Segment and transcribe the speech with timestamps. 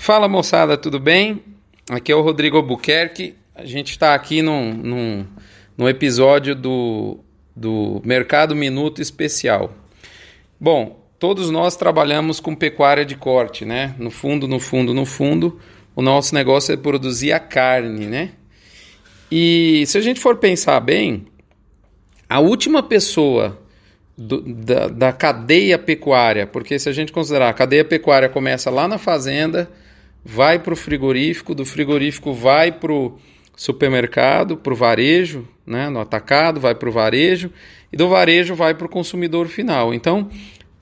[0.00, 1.42] Fala moçada, tudo bem?
[1.90, 3.34] Aqui é o Rodrigo Albuquerque.
[3.52, 5.26] A gente está aqui num, num,
[5.76, 7.18] num episódio do,
[7.54, 9.74] do Mercado Minuto Especial.
[10.58, 13.94] Bom, todos nós trabalhamos com pecuária de corte, né?
[13.98, 15.60] No fundo, no fundo, no fundo,
[15.96, 18.30] o nosso negócio é produzir a carne, né?
[19.30, 21.26] E se a gente for pensar bem,
[22.30, 23.60] a última pessoa
[24.16, 28.86] do, da, da cadeia pecuária, porque se a gente considerar a cadeia pecuária começa lá
[28.86, 29.68] na fazenda,
[30.24, 33.18] vai para o frigorífico, do frigorífico vai para o
[33.56, 37.50] supermercado, para o varejo, né, no atacado, vai para o varejo,
[37.92, 39.92] e do varejo vai para o consumidor final.
[39.92, 40.30] Então,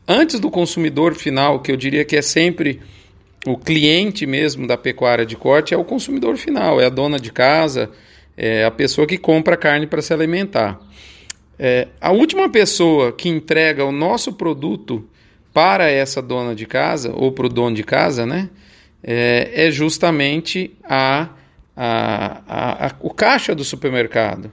[0.07, 2.81] antes do consumidor final, que eu diria que é sempre
[3.47, 7.33] o cliente mesmo da pecuária de corte, é o consumidor final, é a dona de
[7.33, 7.91] casa,
[8.37, 10.81] é a pessoa que compra carne para se alimentar.
[11.59, 15.09] É, a última pessoa que entrega o nosso produto
[15.53, 18.51] para essa dona de casa, ou para o dono de casa, né?
[19.07, 21.29] É, é justamente a,
[21.77, 24.51] a, a, a, o caixa do supermercado.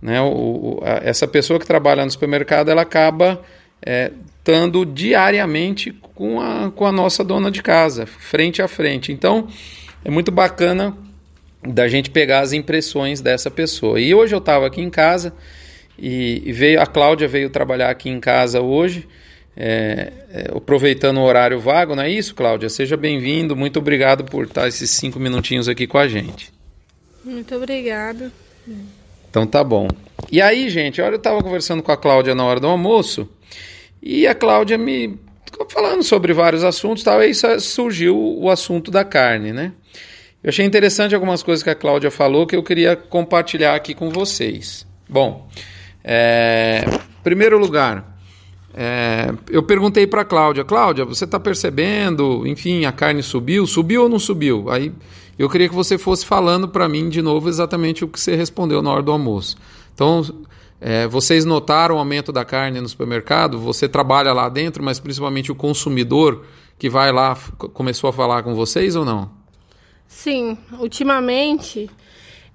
[0.00, 0.20] Né?
[0.20, 3.42] O, a, essa pessoa que trabalha no supermercado ela acaba
[3.84, 9.10] é, estando diariamente com a, com a nossa dona de casa, frente a frente.
[9.10, 9.48] Então
[10.04, 10.94] é muito bacana
[11.66, 13.98] da gente pegar as impressões dessa pessoa.
[13.98, 15.32] E hoje eu estava aqui em casa
[15.98, 19.08] e, e veio a Cláudia veio trabalhar aqui em casa hoje
[19.56, 22.68] é, é, aproveitando o horário vago, não é isso, Cláudia?
[22.68, 26.52] Seja bem-vindo, muito obrigado por estar esses cinco minutinhos aqui com a gente.
[27.24, 28.32] Muito obrigado.
[29.30, 29.88] Então tá bom.
[30.30, 33.28] E aí, gente, olha, eu estava conversando com a Cláudia na hora do almoço
[34.02, 35.18] e a Cláudia me
[35.70, 39.72] falando sobre vários assuntos, tal, aí surgiu o assunto da carne, né?
[40.42, 44.10] Eu achei interessante algumas coisas que a Cláudia falou que eu queria compartilhar aqui com
[44.10, 44.86] vocês.
[45.08, 45.48] Bom,
[46.02, 46.84] é,
[47.22, 48.13] primeiro lugar,
[48.76, 53.66] é, eu perguntei para a Cláudia, Cláudia, você está percebendo, enfim, a carne subiu?
[53.66, 54.68] Subiu ou não subiu?
[54.68, 54.92] Aí
[55.38, 58.82] eu queria que você fosse falando para mim de novo exatamente o que você respondeu
[58.82, 59.56] na hora do almoço.
[59.94, 60.24] Então,
[60.80, 63.60] é, vocês notaram o aumento da carne no supermercado?
[63.60, 66.44] Você trabalha lá dentro, mas principalmente o consumidor
[66.76, 67.38] que vai lá
[67.72, 69.30] começou a falar com vocês ou não?
[70.08, 71.88] Sim, ultimamente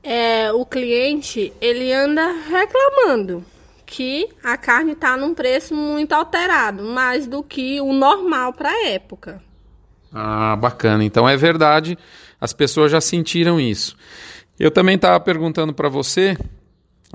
[0.03, 3.44] é, o cliente ele anda reclamando
[3.90, 8.88] que a carne está num preço muito alterado, mais do que o normal para a
[8.88, 9.42] época.
[10.14, 11.04] Ah, bacana.
[11.04, 11.98] Então é verdade,
[12.40, 13.98] as pessoas já sentiram isso.
[14.60, 16.38] Eu também estava perguntando para você,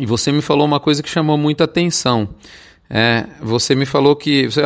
[0.01, 2.29] e você me falou uma coisa que chamou muita atenção.
[2.91, 4.51] É, você me falou que.
[4.51, 4.61] Você,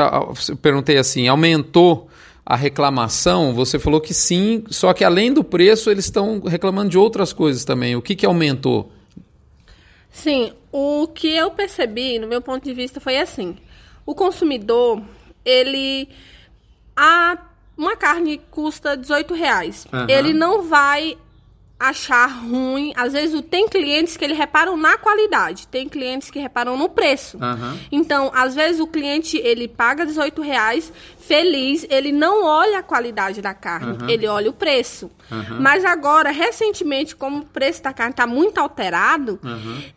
[0.51, 2.09] eu perguntei assim: aumentou
[2.45, 3.53] a reclamação?
[3.53, 7.67] Você falou que sim, só que além do preço, eles estão reclamando de outras coisas
[7.67, 7.95] também.
[7.97, 8.91] O que, que aumentou?
[10.11, 13.57] Sim, o que eu percebi, no meu ponto de vista, foi assim:
[14.05, 15.03] o consumidor,
[15.45, 16.09] ele.
[16.97, 17.39] A,
[17.77, 19.87] uma carne custa 18 reais.
[19.93, 20.07] Uhum.
[20.09, 21.17] Ele não vai
[21.79, 22.93] achar ruim.
[22.97, 27.39] Às vezes tem clientes que ele reparam na qualidade, tem clientes que reparam no preço.
[27.39, 27.79] Uhum.
[27.93, 33.41] Então, às vezes o cliente ele paga 18 reais, feliz, ele não olha a qualidade
[33.41, 34.09] da carne, uhum.
[34.09, 35.11] ele olha o preço.
[35.31, 35.61] Uhum.
[35.61, 39.39] Mas agora, recentemente, como o preço da carne está muito alterado,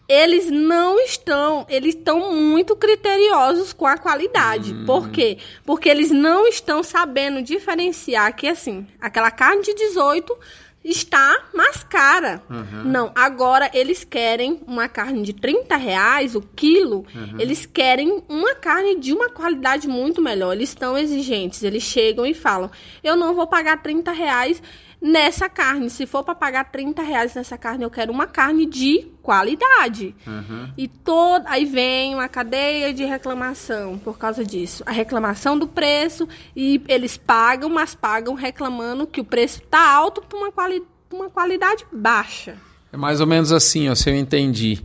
[0.08, 4.74] eles não estão, eles estão muito criteriosos com a qualidade.
[4.74, 4.86] Hum.
[4.86, 5.38] Por quê?
[5.66, 10.38] Porque eles não estão sabendo diferenciar que assim, aquela carne de 18
[10.84, 12.42] está mais cara.
[12.50, 12.84] Uhum.
[12.86, 17.40] Não, agora eles querem uma carne de 30 reais o quilo, uhum.
[17.40, 20.54] eles querem uma carne de uma qualidade muito melhor.
[20.54, 22.72] Eles estão exigentes, eles chegam e falam:
[23.04, 24.62] eu não vou pagar 30 reais
[25.02, 25.90] nessa carne.
[25.90, 30.16] Se for para pagar 30 reais nessa carne, eu quero uma carne de qualidade.
[30.28, 30.72] Uhum.
[30.78, 34.84] E toda aí vem uma cadeia de reclamação por causa disso.
[34.86, 40.22] A reclamação do preço e eles pagam, mas pagam reclamando que o preço está alto
[40.22, 42.56] por uma, quali uma qualidade baixa.
[42.94, 44.82] É mais ou menos assim, ó, se eu entendi.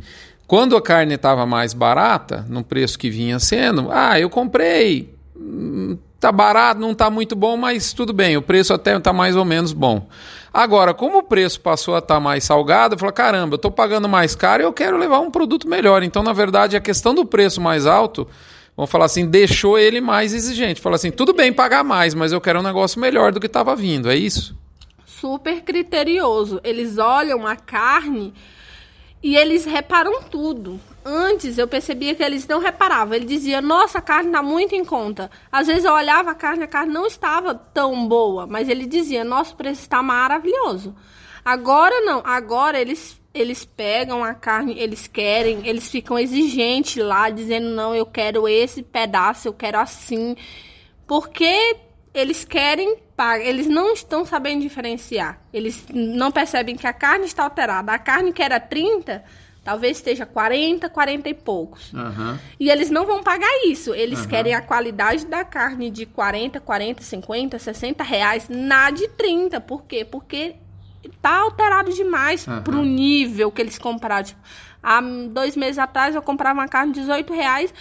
[0.47, 5.99] Quando a carne estava mais barata, no preço que vinha sendo, ah, eu comprei hum,
[6.27, 9.45] tá barato, não tá muito bom, mas tudo bem, o preço até tá mais ou
[9.45, 10.09] menos bom.
[10.53, 13.71] Agora, como o preço passou a estar tá mais salgado, eu falo, caramba, eu tô
[13.71, 16.03] pagando mais caro e eu quero levar um produto melhor.
[16.03, 18.27] Então, na verdade, a questão do preço mais alto,
[18.77, 20.81] vamos falar assim, deixou ele mais exigente.
[20.81, 23.77] Fala assim, tudo bem pagar mais, mas eu quero um negócio melhor do que estava
[23.77, 24.57] vindo, é isso?
[25.05, 26.61] Super criterioso.
[26.65, 28.35] Eles olham a carne
[29.27, 30.81] e eles reparam tudo.
[31.05, 33.13] Antes eu percebia que eles não reparavam.
[33.13, 35.29] Ele dizia: Nossa, a carne está muito em conta.
[35.51, 39.25] Às vezes eu olhava a carne, a carne não estava tão boa, mas ele dizia:
[39.25, 40.95] Nosso preço está maravilhoso.
[41.45, 42.23] Agora não.
[42.25, 48.07] Agora eles eles pegam a carne, eles querem, eles ficam exigentes lá, dizendo: Não, eu
[48.07, 50.37] quero esse pedaço, eu quero assim.
[51.05, 51.77] Porque
[52.19, 55.41] eles querem pagar, eles não estão sabendo diferenciar.
[55.53, 57.93] Eles não percebem que a carne está alterada.
[57.93, 59.25] A carne que era 30,
[59.65, 61.93] talvez esteja 40, 40 e poucos.
[61.95, 62.39] Aham.
[62.59, 63.95] E eles não vão pagar isso.
[63.95, 64.29] Eles Aham.
[64.29, 69.61] querem a qualidade da carne de 40, 40, 50, 60 reais na de 30.
[69.61, 70.05] Por quê?
[70.05, 70.57] Porque
[71.21, 72.63] tá alterado demais Aham.
[72.63, 74.25] pro nível que eles compraram.
[74.25, 74.41] Tipo,
[74.83, 77.75] há dois meses atrás eu comprava uma carne de 18 reais,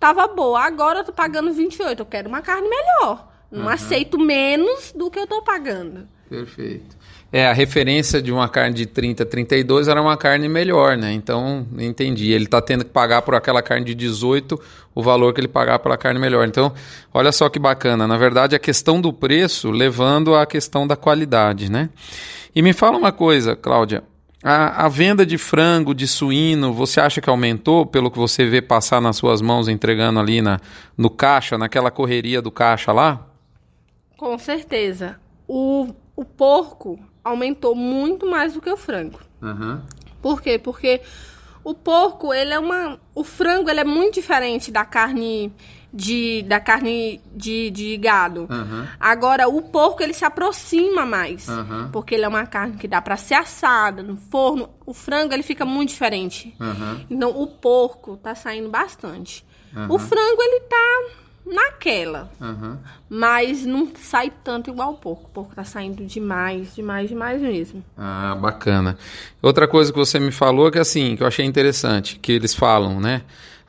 [0.00, 0.60] tava boa.
[0.64, 2.00] Agora eu tô pagando 28.
[2.00, 3.31] Eu quero uma carne melhor.
[3.52, 3.74] Não Aham.
[3.74, 6.08] aceito menos do que eu tô pagando.
[6.28, 6.96] Perfeito.
[7.30, 11.12] É, a referência de uma carne de 30, 32 era uma carne melhor, né?
[11.12, 12.30] Então, entendi.
[12.30, 14.58] Ele tá tendo que pagar por aquela carne de 18
[14.94, 16.46] o valor que ele pagar pela carne melhor.
[16.46, 16.72] Então,
[17.12, 18.06] olha só que bacana.
[18.06, 21.90] Na verdade, a questão do preço levando à questão da qualidade, né?
[22.54, 24.02] E me fala uma coisa, Cláudia.
[24.42, 28.60] A, a venda de frango, de suíno, você acha que aumentou pelo que você vê
[28.60, 30.60] passar nas suas mãos entregando ali na,
[30.98, 33.31] no caixa, naquela correria do caixa lá?
[34.22, 35.18] Com certeza.
[35.48, 39.18] O, o porco aumentou muito mais do que o frango.
[39.42, 39.84] Aham.
[40.22, 40.60] Por quê?
[40.60, 41.00] Porque
[41.64, 43.00] o porco, ele é uma.
[43.16, 45.52] O frango, ele é muito diferente da carne
[45.92, 48.46] de, da carne de, de gado.
[48.48, 48.88] Aham.
[49.00, 51.48] Agora, o porco, ele se aproxima mais.
[51.48, 51.90] Aham.
[51.92, 54.70] Porque ele é uma carne que dá pra ser assada no forno.
[54.86, 56.54] O frango, ele fica muito diferente.
[56.60, 57.00] Aham.
[57.10, 59.44] Então, o porco tá saindo bastante.
[59.88, 62.30] O frango, ele tá naquela.
[62.40, 62.78] Aham.
[63.08, 65.26] Mas não sai tanto igual o porco.
[65.26, 67.84] O porco tá saindo demais, demais, demais mesmo.
[67.96, 68.96] Ah, bacana.
[69.40, 73.00] Outra coisa que você me falou que assim, que eu achei interessante, que eles falam,
[73.00, 73.22] né?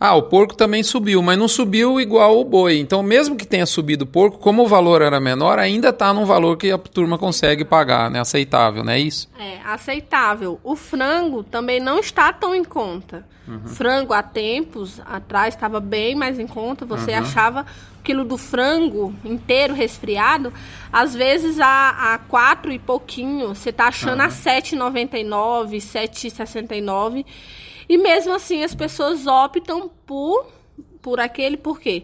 [0.05, 2.77] Ah, o porco também subiu, mas não subiu igual o boi.
[2.77, 6.25] Então, mesmo que tenha subido o porco, como o valor era menor, ainda está num
[6.25, 8.19] valor que a turma consegue pagar, né?
[8.19, 9.29] Aceitável, não é isso?
[9.39, 10.59] É, aceitável.
[10.61, 13.25] O frango também não está tão em conta.
[13.65, 16.85] Frango há tempos atrás estava bem mais em conta.
[16.85, 17.19] Você Uhum.
[17.19, 17.65] achava
[17.99, 20.51] o quilo do frango inteiro resfriado,
[20.91, 23.55] às vezes a, a quatro e pouquinho.
[23.55, 27.25] Você tá achando a 7,99, 7,69.
[27.87, 30.45] E mesmo assim as pessoas optam por
[31.03, 32.03] por aquele porque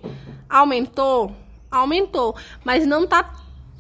[0.50, 1.31] aumentou,
[1.72, 2.36] aumentou,
[2.66, 3.34] mas não tá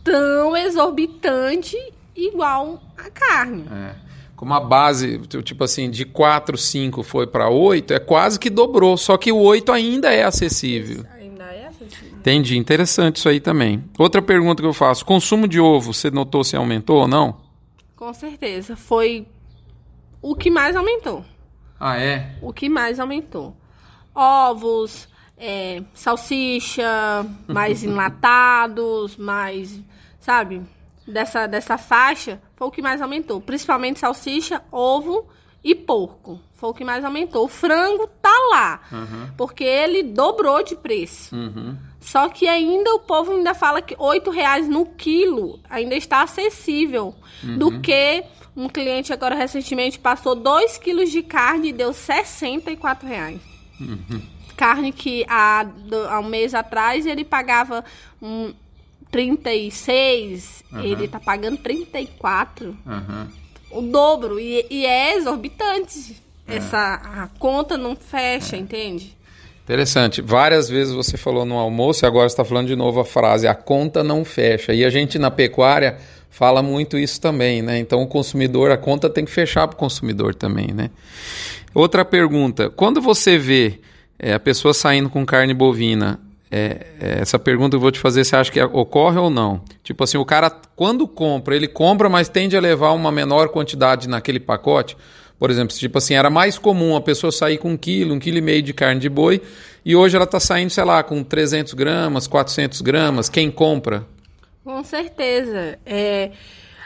[0.03, 1.77] tão exorbitante
[2.15, 3.65] igual a carne.
[3.69, 3.95] É.
[4.35, 8.95] Como a base, tipo assim, de 4, 5 foi para 8, é quase que dobrou,
[8.95, 11.05] só que o 8 ainda é acessível.
[11.19, 12.17] Ainda é acessível.
[12.17, 13.83] Entendi, interessante isso aí também.
[13.97, 17.41] Outra pergunta que eu faço, consumo de ovo, você notou se aumentou ou não?
[17.97, 18.77] Com certeza.
[18.77, 19.27] Foi
[20.21, 21.25] o que mais aumentou.
[21.79, 22.35] Ah, é?
[22.41, 23.55] O que mais aumentou.
[24.13, 29.81] Ovos, é, salsicha, mais enlatados, mais,
[30.19, 30.61] sabe?
[31.07, 33.39] Dessa, dessa faixa, foi o que mais aumentou.
[33.39, 35.27] Principalmente salsicha, ovo
[35.63, 36.39] e porco.
[36.55, 37.45] Foi o que mais aumentou.
[37.45, 39.29] O frango tá lá, Uhum.
[39.37, 41.33] porque ele dobrou de preço.
[41.35, 41.77] Uhum.
[42.01, 47.13] Só que ainda o povo ainda fala que R$ reais no quilo ainda está acessível.
[47.57, 48.23] Do que
[48.55, 53.39] um cliente agora recentemente passou 2 quilos de carne e deu 64 reais.
[54.57, 55.65] Carne que há,
[56.09, 57.83] há um mês atrás ele pagava
[58.21, 58.53] um
[59.11, 60.79] 36, Uhum.
[60.81, 62.77] ele tá pagando 34.
[62.85, 63.27] Uhum.
[63.71, 64.39] O dobro.
[64.39, 66.21] E, e é exorbitante.
[66.47, 69.15] Essa a conta não fecha, entende?
[69.63, 70.19] Interessante.
[70.21, 73.53] Várias vezes você falou no almoço e agora está falando de novo a frase: a
[73.53, 74.73] conta não fecha.
[74.73, 75.97] E a gente na pecuária
[76.29, 77.77] fala muito isso também, né?
[77.77, 80.89] Então o consumidor, a conta tem que fechar para o consumidor também, né?
[81.71, 83.79] Outra pergunta: quando você vê
[84.17, 86.19] é, a pessoa saindo com carne bovina,
[86.51, 89.61] é, é, essa pergunta que eu vou te fazer, você acha que ocorre ou não?
[89.83, 94.07] Tipo assim, o cara, quando compra, ele compra, mas tende a levar uma menor quantidade
[94.09, 94.97] naquele pacote.
[95.37, 98.37] Por exemplo, tipo assim, era mais comum a pessoa sair com um quilo, um quilo
[98.37, 99.41] e meio de carne de boi,
[99.85, 103.29] e hoje ela está saindo, sei lá, com 300 gramas, 400 gramas.
[103.29, 104.05] Quem compra?
[104.63, 105.79] Com certeza.
[105.85, 106.31] É,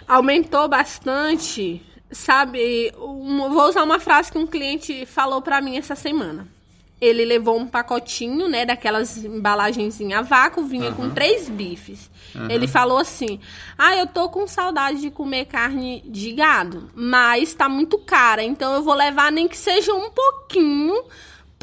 [0.08, 1.82] aumentou bastante.
[2.12, 6.48] Sabe, um- vou usar uma frase que um cliente falou pra mim essa semana.
[7.02, 12.10] Ele levou um pacotinho, né, daquelas embalagens a vácuo, vinha com três bifes.
[12.50, 13.40] Ele falou assim:
[13.78, 18.74] Ah, eu tô com saudade de comer carne de gado, mas tá muito cara, então
[18.74, 21.04] eu vou levar nem que seja um pouquinho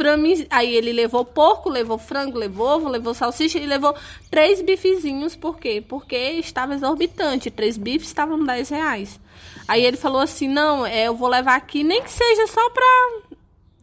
[0.01, 0.47] pra mim.
[0.49, 3.95] Aí ele levou porco, levou frango, levou ovo, levou salsicha e levou
[4.31, 5.37] três bifezinhos.
[5.37, 5.85] Por quê?
[5.87, 7.51] Porque estava exorbitante.
[7.51, 9.21] Três bifes estavam 10 reais.
[9.69, 13.30] Aí ele falou assim: não, é, eu vou levar aqui, nem que seja só pra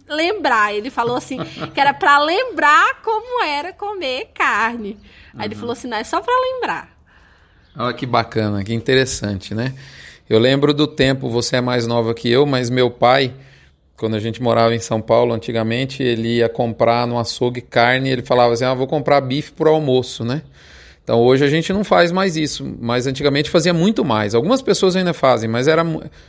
[0.07, 0.73] lembrar.
[0.73, 1.37] Ele falou assim,
[1.73, 4.97] que era pra lembrar como era comer carne.
[5.37, 6.89] Aí ele falou assim, não, é só pra lembrar.
[7.77, 9.73] Olha que bacana, que interessante, né?
[10.29, 13.33] Eu lembro do tempo, você é mais nova que eu, mas meu pai,
[13.95, 18.23] quando a gente morava em São Paulo antigamente, ele ia comprar no açougue carne, ele
[18.23, 20.41] falava assim: "Ah, vou comprar bife pro almoço", né?
[21.07, 24.35] Então hoje a gente não faz mais isso, mas antigamente fazia muito mais.
[24.35, 25.81] Algumas pessoas ainda fazem, mas era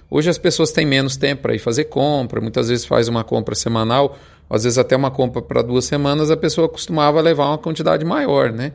[0.08, 3.56] hoje as pessoas têm menos tempo para ir fazer compra, muitas vezes faz uma compra
[3.56, 4.16] semanal,
[4.48, 8.52] às vezes até uma compra para duas semanas, a pessoa costumava levar uma quantidade maior,
[8.52, 8.70] né?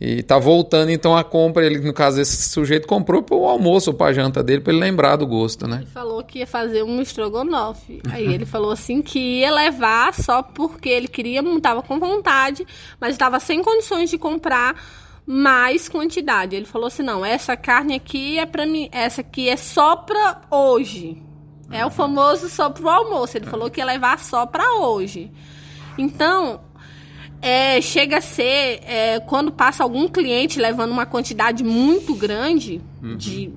[0.00, 3.90] E tá voltando então a compra, ele no caso esse sujeito comprou para o almoço
[3.90, 5.78] ou para a janta dele para ele lembrar do gosto, né?
[5.78, 8.00] Ele falou que ia fazer um estrogonofe.
[8.10, 12.64] Aí ele falou assim que ia levar só porque ele queria, estava com vontade,
[13.00, 16.56] mas estava sem condições de comprar mais quantidade.
[16.56, 20.42] Ele falou assim: "Não, essa carne aqui é para mim, essa aqui é só para
[20.50, 21.22] hoje".
[21.70, 23.38] É o famoso só pro almoço.
[23.38, 25.32] Ele falou que ia levar só para hoje.
[25.96, 26.60] Então,
[27.40, 33.16] é, chega a ser é, quando passa algum cliente levando uma quantidade muito grande uhum.
[33.16, 33.52] de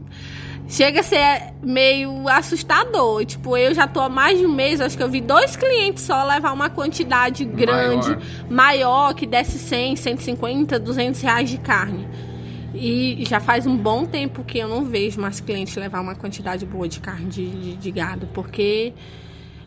[0.67, 3.25] chega a ser meio assustador.
[3.25, 6.03] Tipo, eu já tô há mais de um mês, acho que eu vi dois clientes
[6.03, 12.07] só levar uma quantidade grande, maior, maior que desce 100, 150, 200 reais de carne.
[12.73, 16.65] E já faz um bom tempo que eu não vejo mais clientes levar uma quantidade
[16.65, 18.93] boa de carne de, de, de gado, porque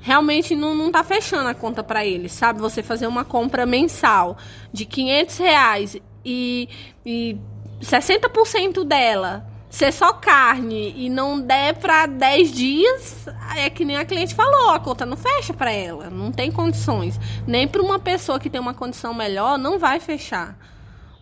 [0.01, 2.61] realmente não, não tá fechando a conta para eles, sabe?
[2.61, 4.37] Você fazer uma compra mensal
[4.73, 6.69] de 500 reais e,
[7.05, 7.39] e
[7.81, 14.05] 60% dela ser só carne e não der para 10 dias, é que nem a
[14.05, 17.19] cliente falou, a conta não fecha para ela, não tem condições.
[17.47, 20.57] Nem para uma pessoa que tem uma condição melhor, não vai fechar.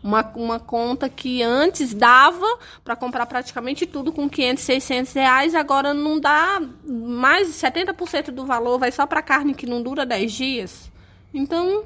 [0.03, 2.47] Uma, uma conta que antes dava
[2.85, 8.47] para comprar praticamente tudo com 500, 600 reais, agora não dá mais de 70% do
[8.47, 10.93] valor, vai só para carne que não dura 10 dias.
[11.35, 11.85] Então,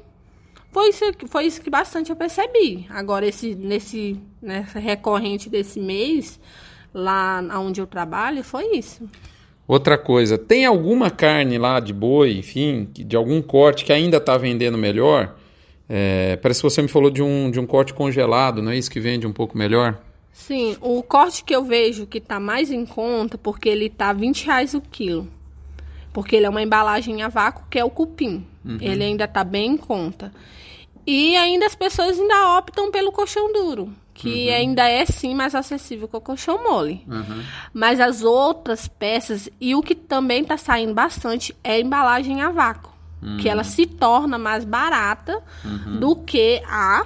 [0.71, 2.85] foi isso, foi isso que bastante eu percebi.
[2.89, 6.39] Agora, esse, nesse, nessa recorrente desse mês,
[6.93, 9.09] lá onde eu trabalho, foi isso.
[9.67, 14.37] Outra coisa, tem alguma carne lá de boi, enfim, de algum corte que ainda está
[14.37, 15.35] vendendo melhor?
[15.87, 18.89] É, parece que você me falou de um, de um corte congelado, não é isso
[18.89, 20.01] que vende um pouco melhor?
[20.31, 24.45] Sim, o corte que eu vejo que está mais em conta, porque ele está 20
[24.45, 25.27] reais o quilo.
[26.13, 28.45] Porque ele é uma embalagem a vácuo, que é o cupim.
[28.63, 28.77] Uhum.
[28.79, 30.31] Ele ainda está bem em conta.
[31.05, 34.55] E ainda as pessoas ainda optam pelo colchão duro, que uhum.
[34.55, 37.03] ainda é sim mais acessível que o colchão mole.
[37.07, 37.43] Uhum.
[37.73, 42.49] Mas as outras peças, e o que também está saindo bastante, é a embalagem a
[42.49, 42.91] vácuo
[43.21, 43.37] uhum.
[43.37, 45.99] que ela se torna mais barata uhum.
[45.99, 47.05] do que a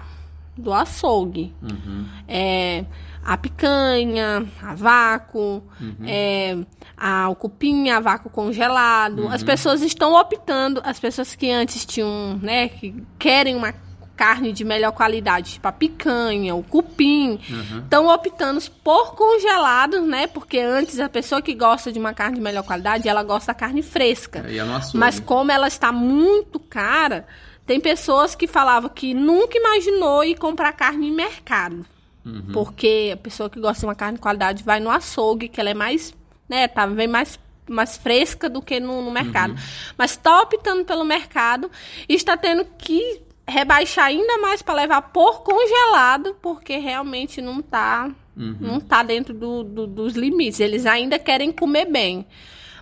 [0.58, 1.54] do açougue.
[1.62, 2.06] Uhum.
[2.28, 2.86] É,
[3.24, 5.96] a picanha, a vácuo, uhum.
[6.06, 6.58] é,
[6.96, 9.28] a, o cupim, a vácuo congelado.
[9.28, 13.74] As pessoas estão optando, as pessoas que antes tinham, né, que querem uma
[14.16, 17.40] carne de melhor qualidade, tipo a picanha, o cupim,
[17.84, 18.14] estão uhum.
[18.14, 20.28] optando por congelados, né?
[20.28, 23.54] Porque antes a pessoa que gosta de uma carne de melhor qualidade, ela gosta da
[23.54, 24.40] carne fresca.
[24.40, 24.56] É,
[24.98, 27.26] Mas como ela está muito cara,
[27.66, 31.86] tem pessoas que falavam que nunca imaginou ir comprar carne em mercado.
[32.26, 32.52] Uhum.
[32.54, 35.70] Porque a pessoa que gosta de uma carne de qualidade vai no açougue, que ela
[35.70, 36.14] é mais,
[36.50, 39.52] né, tá, vem mais mais fresca do que no, no mercado.
[39.52, 39.60] Uhum.
[39.98, 41.70] Mas está optando pelo mercado
[42.08, 48.12] e está tendo que rebaixar ainda mais para levar por congelado, porque realmente não tá,
[48.36, 48.58] uhum.
[48.60, 50.60] não tá dentro do, do, dos limites.
[50.60, 52.26] Eles ainda querem comer bem,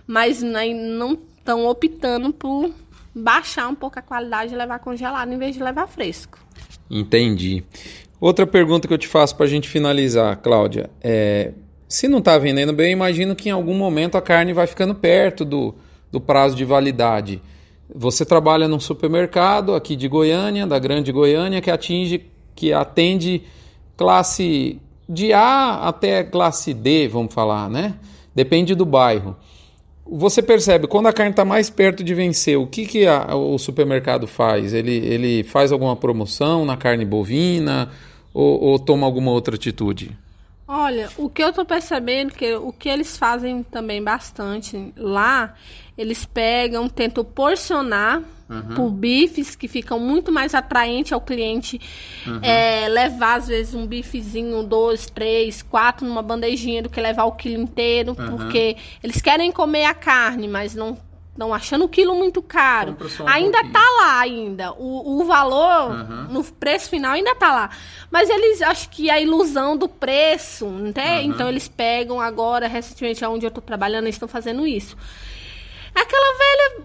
[0.06, 2.72] mas não estão optando por
[3.14, 6.38] baixar um pouco a qualidade e levar congelado em vez de levar fresco.
[6.90, 7.64] Entendi.
[8.20, 11.52] Outra pergunta que eu te faço para a gente finalizar, Cláudia, é
[11.94, 14.94] se não está vendendo bem, eu imagino que em algum momento a carne vai ficando
[14.94, 15.74] perto do,
[16.10, 17.40] do prazo de validade.
[17.92, 23.42] Você trabalha num supermercado aqui de Goiânia, da Grande Goiânia, que atinge, que atende
[23.96, 27.94] classe de A até classe D, vamos falar, né?
[28.34, 29.36] Depende do bairro.
[30.06, 33.58] Você percebe, quando a carne está mais perto de vencer, o que, que a, o
[33.58, 34.74] supermercado faz?
[34.74, 37.90] Ele, ele faz alguma promoção na carne bovina
[38.32, 40.16] ou, ou toma alguma outra atitude?
[40.76, 45.54] Olha, o que eu tô percebendo que o que eles fazem também bastante lá,
[45.96, 48.74] eles pegam, tentam porcionar uhum.
[48.74, 51.80] por bifes que ficam muito mais atraentes ao cliente.
[52.26, 52.40] Uhum.
[52.42, 57.36] É, levar, às vezes, um bifezinho, dois, três, quatro numa bandejinha do que levar o
[57.36, 58.36] quilo inteiro, uhum.
[58.36, 60.98] porque eles querem comer a carne, mas não
[61.34, 62.96] Estão achando o quilo muito caro.
[63.20, 63.72] Um ainda pouquinho.
[63.72, 64.72] tá lá ainda.
[64.74, 66.26] O, o valor, uhum.
[66.30, 67.70] no preço final, ainda tá lá.
[68.08, 70.64] Mas eles acho que a ilusão do preço?
[70.64, 70.92] Uhum.
[71.24, 74.96] Então eles pegam agora, recentemente, onde eu tô trabalhando, eles estão fazendo isso.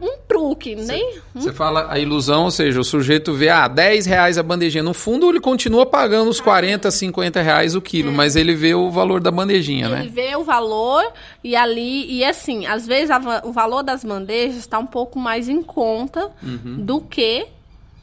[0.02, 1.18] Um truque, nem.
[1.34, 4.84] Você fala a ilusão, ou seja, o sujeito vê, ah, 10 reais a bandejinha.
[4.84, 8.14] No fundo, ele continua pagando os 40, 50 reais o quilo, é.
[8.14, 10.02] mas ele vê o valor da bandejinha, ele né?
[10.02, 11.04] Ele vê o valor
[11.44, 15.50] e ali, e assim, às vezes a, o valor das bandejas está um pouco mais
[15.50, 16.78] em conta uhum.
[16.78, 17.48] do que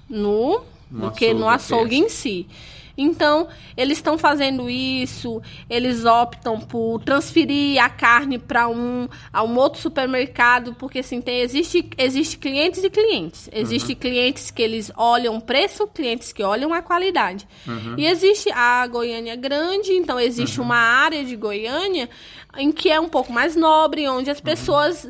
[0.09, 2.47] no, no do que no açougue em si.
[2.97, 9.57] Então, eles estão fazendo isso, eles optam por transferir a carne para um, a um
[9.57, 13.51] outro supermercado, porque assim, tem, existe, existe clientes e clientes.
[13.53, 13.99] Existe uhum.
[13.99, 17.47] clientes que eles olham o preço, clientes que olham a qualidade.
[17.67, 17.97] Uhum.
[17.99, 20.67] E existe a Goiânia grande, então existe uhum.
[20.67, 22.09] uma área de Goiânia
[22.57, 24.45] em que é um pouco mais nobre, onde as uhum.
[24.45, 25.09] pessoas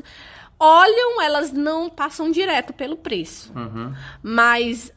[0.59, 3.53] olham, elas não passam direto pelo preço.
[3.55, 3.95] Uhum.
[4.23, 4.93] Mas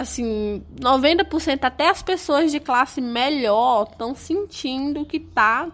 [0.00, 5.68] assim, 90% até as pessoas de classe melhor estão sentindo que tá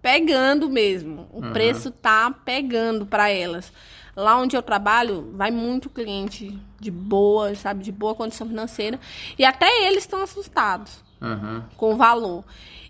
[0.00, 1.28] pegando mesmo.
[1.32, 1.52] O uhum.
[1.52, 3.72] preço tá pegando para elas.
[4.14, 9.00] Lá onde eu trabalho, vai muito cliente de boa, sabe, de boa condição financeira.
[9.38, 11.62] E até eles estão assustados uhum.
[11.76, 12.44] com o valor.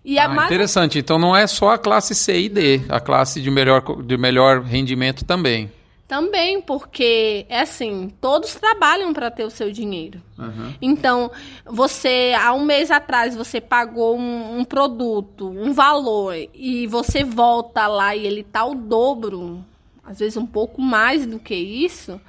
[0.04, 0.48] E ah, mais...
[0.48, 0.98] Interessante.
[0.98, 4.62] Então não é só a classe C e D, a classe de melhor, de melhor
[4.62, 5.70] rendimento também.
[6.12, 10.20] Também, porque é assim, todos trabalham para ter o seu dinheiro.
[10.38, 10.74] Uhum.
[10.82, 11.32] Então,
[11.64, 17.86] você, há um mês atrás, você pagou um, um, produto, um valor, e você volta
[17.86, 19.64] lá e ele tá o dobro,
[20.04, 22.20] às vezes um pouco mais do que isso,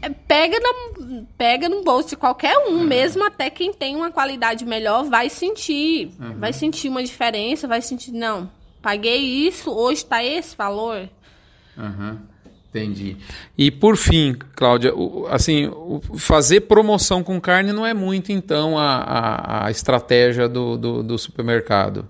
[0.00, 2.84] é, pega, na, pega no bolso de qualquer um, uhum.
[2.84, 6.12] mesmo até quem tem uma qualidade melhor, vai sentir.
[6.20, 6.38] Uhum.
[6.38, 8.48] Vai sentir uma diferença, vai sentir, não,
[8.80, 11.08] paguei isso, hoje tá esse valor.
[11.78, 12.18] Uhum.
[12.70, 13.16] Entendi.
[13.56, 14.92] E por fim, Cláudia,
[15.30, 15.70] assim,
[16.16, 21.18] fazer promoção com carne não é muito, então, a, a, a estratégia do, do, do,
[21.18, 22.06] supermercado.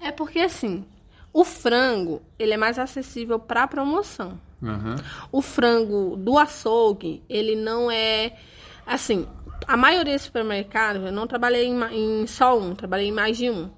[0.00, 0.84] É porque, assim,
[1.32, 4.38] o frango, ele é mais acessível para promoção.
[4.62, 4.94] Uhum.
[5.32, 8.36] O frango do açougue, ele não é,
[8.86, 9.26] assim,
[9.66, 13.50] a maioria dos supermercados, eu não trabalhei em, em só um, trabalhei em mais de
[13.50, 13.68] um.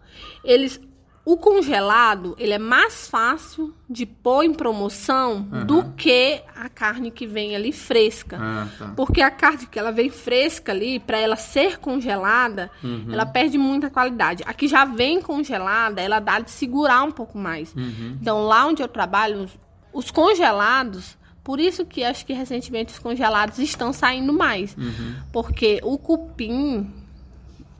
[0.44, 0.78] Eles
[1.24, 5.64] o congelado, ele é mais fácil de pôr em promoção uhum.
[5.64, 8.38] do que a carne que vem ali fresca.
[8.40, 8.92] Ah, tá.
[8.96, 13.06] Porque a carne que ela vem fresca ali, para ela ser congelada, uhum.
[13.12, 14.42] ela perde muita qualidade.
[14.44, 17.72] A que já vem congelada, ela dá de segurar um pouco mais.
[17.76, 18.18] Uhum.
[18.20, 19.48] Então, lá onde eu trabalho,
[19.92, 24.76] os congelados, por isso que acho que recentemente os congelados estão saindo mais.
[24.76, 25.14] Uhum.
[25.30, 26.92] Porque o cupim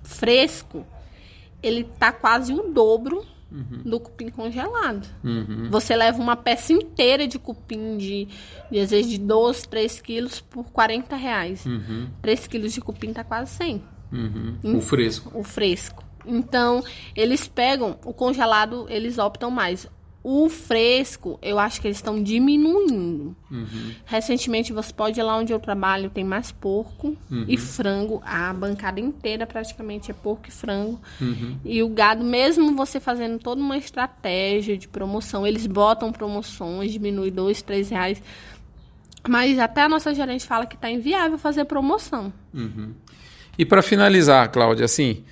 [0.05, 0.87] fresco,
[1.61, 3.83] ele tá quase o dobro uhum.
[3.85, 5.07] do cupim congelado.
[5.23, 5.69] Uhum.
[5.71, 8.29] Você leva uma peça inteira de cupim de,
[8.71, 11.67] de às vezes, de 12, 3 quilos por 40 reais.
[11.67, 12.09] Uhum.
[12.23, 13.83] 3 quilos de cupim tá quase 100.
[14.13, 14.79] Uhum.
[14.79, 15.39] O fresco.
[15.39, 16.05] O fresco.
[16.27, 16.83] Então,
[17.17, 19.89] eles pegam, o congelado, eles optam mais.
[20.25, 23.35] O fresco, eu acho que eles estão diminuindo.
[23.51, 23.93] Uhum.
[24.05, 27.45] Recentemente, você pode ir lá onde eu trabalho, tem mais porco uhum.
[27.49, 28.23] e frango.
[28.25, 31.01] A bancada inteira praticamente é porco e frango.
[31.21, 31.57] Uhum.
[31.65, 37.33] E o gado, mesmo você fazendo toda uma estratégia de promoção, eles botam promoções, diminui
[37.33, 38.23] dois, três reais.
[39.29, 42.33] Mas até a nossa gerente fala que está inviável fazer promoção.
[42.55, 42.93] Uhum.
[43.59, 45.25] E para finalizar, Cláudia, assim,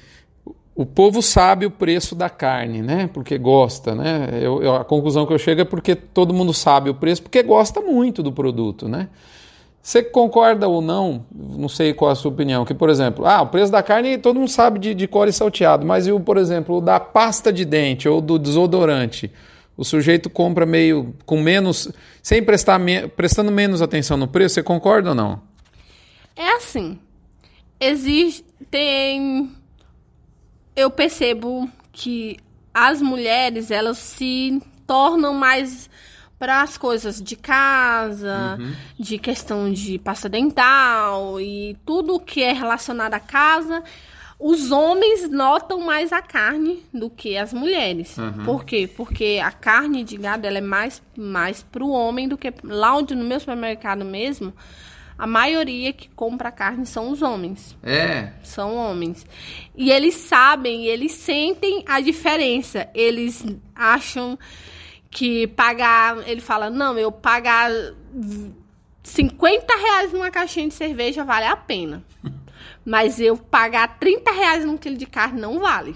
[0.81, 3.11] o povo sabe o preço da carne, né?
[3.13, 4.31] Porque gosta, né?
[4.41, 7.43] Eu, eu, a conclusão que eu chego é porque todo mundo sabe o preço, porque
[7.43, 9.11] gosta muito do produto, né?
[9.83, 11.27] Você concorda ou não?
[11.31, 12.65] Não sei qual é a sua opinião.
[12.65, 15.85] Que, por exemplo, ah, o preço da carne todo mundo sabe de, de core salteado,
[15.85, 19.31] mas o, por exemplo, da pasta de dente ou do desodorante,
[19.77, 24.55] o sujeito compra meio com menos, sem prestar me, prestando menos atenção no preço.
[24.55, 25.43] Você concorda ou não?
[26.35, 26.99] É assim.
[27.79, 29.51] Existe tem
[30.75, 32.39] eu percebo que
[32.73, 35.91] as mulheres elas se tornam mais
[36.39, 38.73] para as coisas de casa, uhum.
[38.99, 43.83] de questão de pasta dental e tudo que é relacionado à casa.
[44.39, 48.17] Os homens notam mais a carne do que as mulheres.
[48.17, 48.45] Uhum.
[48.45, 48.89] Por quê?
[48.97, 52.97] Porque a carne de gado ela é mais, mais para o homem do que lá
[52.97, 54.55] onde no meu supermercado mesmo
[55.21, 57.77] a maioria que compra carne são os homens.
[57.83, 58.33] É.
[58.43, 59.27] São homens.
[59.77, 62.89] E eles sabem, eles sentem a diferença.
[62.95, 64.39] Eles acham
[65.11, 66.27] que pagar.
[66.27, 67.71] Ele fala: não, eu pagar
[69.03, 72.03] 50 reais numa caixinha de cerveja vale a pena.
[72.83, 75.95] Mas eu pagar 30 reais num quilo de carne não vale.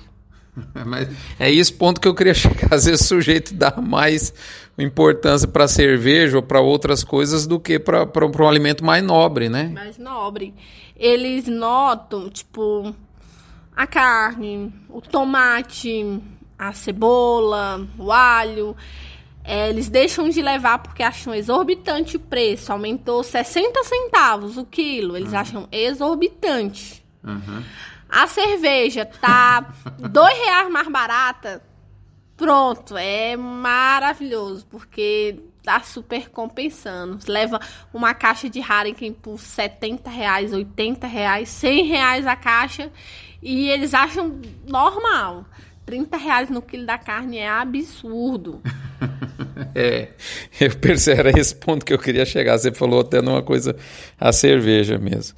[0.87, 2.73] Mas é esse ponto que eu queria chegar.
[2.73, 4.33] Às vezes o sujeito dá mais
[4.79, 9.71] importância para cerveja ou para outras coisas do que para um alimento mais nobre, né?
[9.73, 10.55] Mais nobre.
[10.97, 12.95] Eles notam, tipo,
[13.77, 16.21] a carne, o tomate,
[16.59, 18.77] a cebola, o alho.
[19.47, 22.73] É, eles deixam de levar porque acham exorbitante o preço.
[22.73, 25.17] Aumentou 60 centavos o quilo.
[25.17, 25.39] Eles uhum.
[25.39, 27.05] acham exorbitante.
[27.23, 27.63] Uhum.
[28.15, 31.61] A cerveja tá dois reais mais barata.
[32.37, 37.19] Pronto, é maravilhoso, porque tá super compensando.
[37.27, 37.59] Leva
[37.93, 42.93] uma caixa de Heineken por 70 reais, 80 reais, 100 reais a caixa
[43.43, 45.45] e eles acham normal.
[45.85, 48.63] 30 reais no quilo da carne é absurdo.
[49.75, 50.11] é,
[50.61, 52.57] eu percebo, era esse ponto que eu queria chegar.
[52.59, 53.77] Você falou até numa coisa,
[54.21, 55.37] a cerveja mesmo.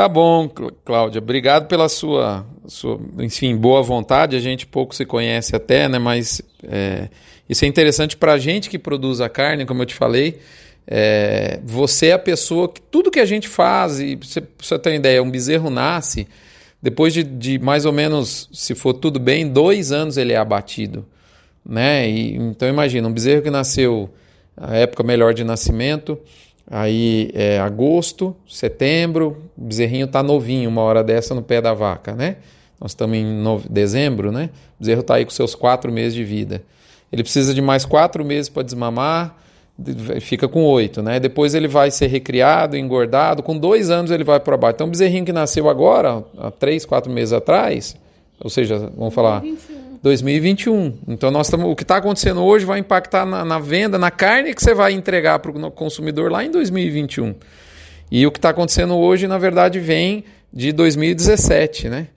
[0.00, 0.48] Tá bom,
[0.82, 1.18] Cláudia.
[1.18, 4.34] Obrigado pela sua, sua, enfim, boa vontade.
[4.34, 5.98] A gente pouco se conhece até, né?
[5.98, 7.10] Mas é,
[7.46, 10.38] isso é interessante para a gente que produz a carne, como eu te falei.
[10.86, 14.96] É, você é a pessoa que tudo que a gente faz, e você, você tem
[14.96, 16.26] ideia, um bezerro nasce,
[16.80, 21.04] depois de, de, mais ou menos, se for tudo bem, dois anos ele é abatido.
[21.62, 22.08] Né?
[22.08, 24.08] E, então imagina, um bezerro que nasceu
[24.56, 26.18] a época melhor de nascimento,
[26.70, 32.14] Aí é agosto, setembro, o bezerrinho está novinho, uma hora dessa no pé da vaca,
[32.14, 32.36] né?
[32.80, 33.68] Nós estamos em nove...
[33.68, 34.50] dezembro, né?
[34.78, 36.62] O bezerro está aí com seus quatro meses de vida.
[37.12, 39.36] Ele precisa de mais quatro meses para desmamar,
[40.20, 41.18] fica com oito, né?
[41.18, 44.76] Depois ele vai ser recriado, engordado, com dois anos ele vai para baixo.
[44.76, 47.96] Então, o bezerrinho que nasceu agora, há três, quatro meses atrás,
[48.38, 49.42] ou seja, vamos falar,
[50.02, 50.98] 2021.
[51.08, 54.62] Então, nós o que está acontecendo hoje vai impactar na, na, venda, na carne que
[54.62, 57.34] você vai entregar para o consumidor lá em 2021.
[58.10, 62.08] E o que está acontecendo hoje, na verdade, vem de 2017, né?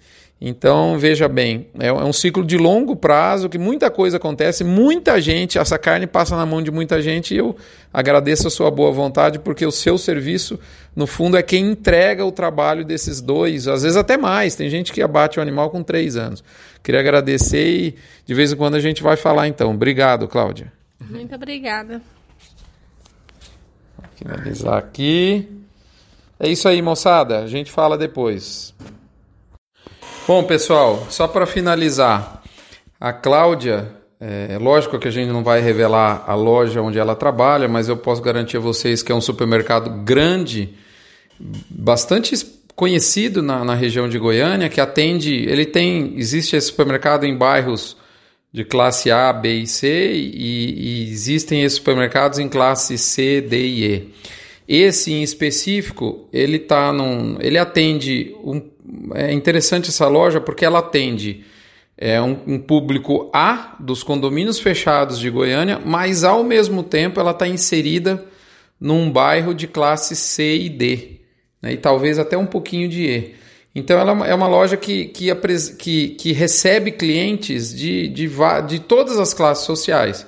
[0.45, 5.21] Então, veja bem, é, é um ciclo de longo prazo que muita coisa acontece, muita
[5.21, 7.55] gente, essa carne passa na mão de muita gente e eu
[7.93, 10.59] agradeço a sua boa vontade, porque o seu serviço,
[10.93, 14.53] no fundo, é quem entrega o trabalho desses dois, às vezes até mais.
[14.53, 16.43] Tem gente que abate o animal com três anos.
[16.83, 19.71] Queria agradecer e de vez em quando a gente vai falar então.
[19.71, 20.73] Obrigado, Cláudia.
[21.09, 22.01] Muito obrigada.
[23.97, 25.47] Vou finalizar aqui.
[26.37, 27.39] É isso aí, moçada.
[27.39, 28.73] A gente fala depois.
[30.25, 32.41] Bom, pessoal, só para finalizar,
[32.97, 37.67] a Cláudia, é lógico que a gente não vai revelar a loja onde ela trabalha,
[37.67, 40.75] mas eu posso garantir a vocês que é um supermercado grande,
[41.69, 42.33] bastante
[42.73, 45.33] conhecido na, na região de Goiânia, que atende.
[45.33, 46.13] Ele tem.
[46.15, 47.97] Existe esse supermercado em bairros
[48.49, 53.57] de classe A, B e C, e, e existem esses supermercados em classe C, D
[53.57, 54.13] e E.
[54.67, 58.61] Esse em específico, ele tá num, ele atende um
[59.13, 61.45] é interessante essa loja porque ela atende
[61.97, 67.31] é, um, um, público A dos condomínios fechados de Goiânia, mas ao mesmo tempo ela
[67.31, 68.25] está inserida
[68.79, 71.21] num bairro de classe C e D,
[71.61, 73.35] né, e talvez até um pouquinho de E.
[73.75, 75.33] Então ela é uma loja que, que,
[75.79, 78.29] que, que recebe clientes de, de,
[78.67, 80.27] de todas as classes sociais.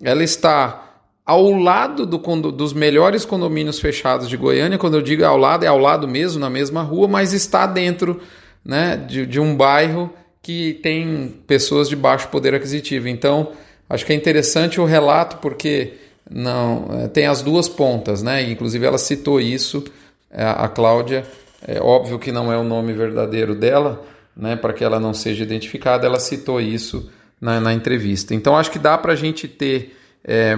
[0.00, 0.87] Ela está
[1.28, 2.16] ao lado do,
[2.50, 4.78] dos melhores condomínios fechados de Goiânia.
[4.78, 8.18] Quando eu digo ao lado, é ao lado mesmo, na mesma rua, mas está dentro
[8.64, 10.10] né, de, de um bairro
[10.40, 13.08] que tem pessoas de baixo poder aquisitivo.
[13.08, 13.52] Então,
[13.90, 15.98] acho que é interessante o relato porque
[16.30, 18.50] não é, tem as duas pontas, né?
[18.50, 19.84] Inclusive ela citou isso,
[20.30, 21.26] é, a Cláudia.
[21.66, 24.02] É óbvio que não é o nome verdadeiro dela,
[24.34, 24.56] né?
[24.56, 28.34] Para que ela não seja identificada, ela citou isso na, na entrevista.
[28.34, 30.56] Então acho que dá para a gente ter é,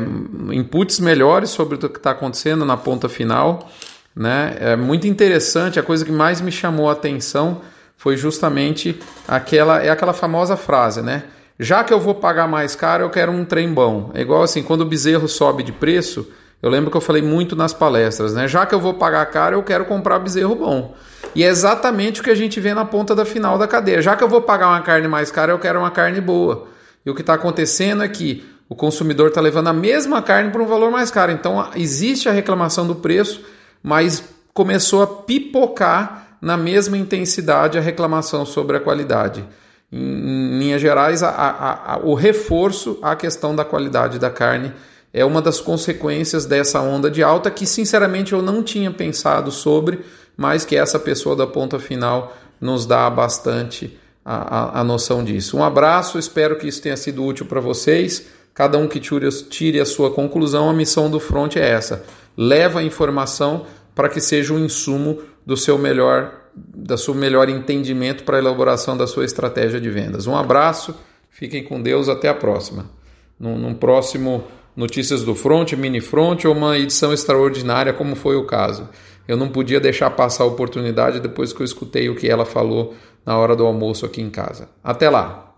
[0.53, 3.71] inputs melhores sobre o que está acontecendo na ponta final.
[4.15, 4.57] Né?
[4.61, 7.61] É muito interessante, a coisa que mais me chamou a atenção
[7.97, 11.25] foi justamente aquela, é aquela famosa frase, né?
[11.59, 14.11] Já que eu vou pagar mais caro, eu quero um trem bom.
[14.15, 16.27] É igual assim, quando o bezerro sobe de preço,
[16.63, 18.49] eu lembro que eu falei muito nas palestras, né?
[18.49, 20.95] Já que eu vou pagar caro, eu quero comprar bezerro bom.
[21.35, 24.01] E é exatamente o que a gente vê na ponta da final da cadeia.
[24.01, 26.67] Já que eu vou pagar uma carne mais cara, eu quero uma carne boa.
[27.05, 30.61] E o que está acontecendo é que o consumidor está levando a mesma carne por
[30.61, 31.33] um valor mais caro.
[31.33, 33.43] Então existe a reclamação do preço,
[33.83, 34.23] mas
[34.55, 39.45] começou a pipocar na mesma intensidade a reclamação sobre a qualidade.
[39.93, 44.73] Em, linhas gerais, a, a, a, o reforço à questão da qualidade da carne
[45.13, 50.05] é uma das consequências dessa onda de alta que, sinceramente, eu não tinha pensado sobre,
[50.37, 55.57] mas que essa pessoa da ponta final nos dá bastante a, a, a noção disso.
[55.57, 58.39] Um abraço, espero que isso tenha sido útil para vocês.
[58.55, 62.05] Cada um que tire a sua conclusão, a missão do front é essa:
[62.37, 67.49] leva a informação para que seja o um insumo do seu melhor da seu melhor
[67.49, 70.27] entendimento para a elaboração da sua estratégia de vendas.
[70.27, 70.95] Um abraço,
[71.31, 72.91] fiquem com Deus, até a próxima.
[73.39, 74.45] Num, num próximo
[74.77, 78.89] Notícias do Front, Mini Front ou uma edição extraordinária, como foi o caso.
[79.27, 82.95] Eu não podia deixar passar a oportunidade depois que eu escutei o que ela falou
[83.25, 84.69] na hora do almoço aqui em casa.
[84.83, 85.50] Até lá!